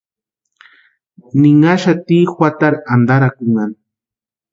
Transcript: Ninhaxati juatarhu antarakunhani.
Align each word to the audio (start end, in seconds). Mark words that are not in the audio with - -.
Ninhaxati 1.43 2.17
juatarhu 2.33 2.81
antarakunhani. 2.97 3.75